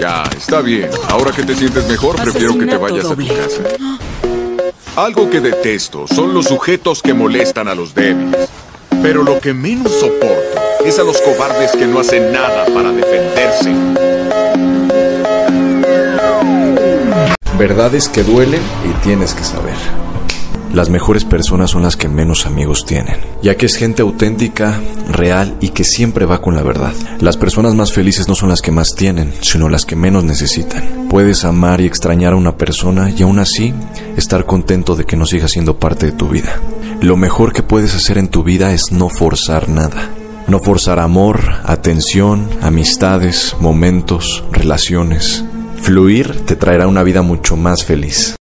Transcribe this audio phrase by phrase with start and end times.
[0.00, 0.90] Ya, está bien.
[1.08, 3.62] Ahora que te sientes mejor, prefiero que te vayas a tu casa.
[4.96, 8.48] Algo que detesto son los sujetos que molestan a los débiles.
[9.02, 13.74] Pero lo que menos soporto es a los cobardes que no hacen nada para defenderse.
[17.58, 19.76] Verdades que duelen y tienes que saber.
[20.72, 25.56] Las mejores personas son las que menos amigos tienen, ya que es gente auténtica, real
[25.60, 26.92] y que siempre va con la verdad.
[27.20, 31.08] Las personas más felices no son las que más tienen, sino las que menos necesitan.
[31.08, 33.74] Puedes amar y extrañar a una persona y aún así
[34.16, 36.60] estar contento de que no siga siendo parte de tu vida.
[37.00, 40.10] Lo mejor que puedes hacer en tu vida es no forzar nada.
[40.48, 45.44] No forzar amor, atención, amistades, momentos, relaciones.
[45.82, 48.36] Fluir te traerá una vida mucho más feliz.